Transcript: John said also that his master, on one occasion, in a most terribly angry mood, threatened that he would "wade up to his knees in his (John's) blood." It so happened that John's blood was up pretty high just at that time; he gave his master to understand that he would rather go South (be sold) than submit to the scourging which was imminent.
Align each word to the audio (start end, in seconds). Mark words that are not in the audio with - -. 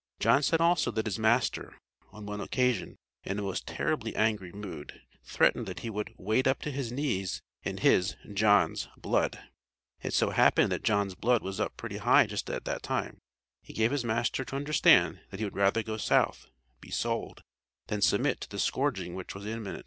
John 0.19 0.41
said 0.41 0.59
also 0.61 0.89
that 0.89 1.05
his 1.05 1.19
master, 1.19 1.77
on 2.11 2.25
one 2.25 2.41
occasion, 2.41 2.97
in 3.23 3.37
a 3.37 3.43
most 3.43 3.67
terribly 3.67 4.15
angry 4.15 4.51
mood, 4.51 4.99
threatened 5.23 5.67
that 5.67 5.81
he 5.81 5.91
would 5.91 6.11
"wade 6.17 6.47
up 6.47 6.59
to 6.63 6.71
his 6.71 6.91
knees 6.91 7.43
in 7.61 7.77
his 7.77 8.15
(John's) 8.33 8.87
blood." 8.97 9.37
It 10.01 10.15
so 10.15 10.31
happened 10.31 10.71
that 10.71 10.81
John's 10.81 11.13
blood 11.13 11.43
was 11.43 11.59
up 11.59 11.77
pretty 11.77 11.97
high 11.97 12.25
just 12.25 12.49
at 12.49 12.65
that 12.65 12.81
time; 12.81 13.19
he 13.61 13.73
gave 13.73 13.91
his 13.91 14.03
master 14.03 14.43
to 14.43 14.55
understand 14.55 15.19
that 15.29 15.39
he 15.39 15.43
would 15.45 15.55
rather 15.55 15.83
go 15.83 15.97
South 15.97 16.47
(be 16.79 16.89
sold) 16.89 17.43
than 17.85 18.01
submit 18.01 18.41
to 18.41 18.49
the 18.49 18.57
scourging 18.57 19.13
which 19.13 19.35
was 19.35 19.45
imminent. 19.45 19.79